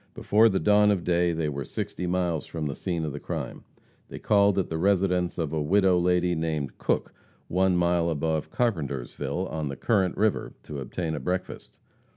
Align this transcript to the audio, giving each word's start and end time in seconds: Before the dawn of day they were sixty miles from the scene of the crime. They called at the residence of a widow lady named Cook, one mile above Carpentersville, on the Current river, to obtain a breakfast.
Before 0.15 0.49
the 0.49 0.59
dawn 0.59 0.89
of 0.89 1.03
day 1.03 1.31
they 1.31 1.47
were 1.47 1.63
sixty 1.63 2.07
miles 2.07 2.47
from 2.47 2.65
the 2.65 2.75
scene 2.75 3.05
of 3.05 3.13
the 3.13 3.19
crime. 3.19 3.63
They 4.09 4.17
called 4.17 4.57
at 4.57 4.67
the 4.67 4.79
residence 4.79 5.37
of 5.37 5.53
a 5.53 5.61
widow 5.61 5.99
lady 5.99 6.33
named 6.33 6.79
Cook, 6.79 7.13
one 7.49 7.77
mile 7.77 8.09
above 8.09 8.49
Carpentersville, 8.49 9.45
on 9.51 9.69
the 9.69 9.75
Current 9.75 10.17
river, 10.17 10.53
to 10.63 10.79
obtain 10.79 11.13
a 11.13 11.19
breakfast. 11.19 11.77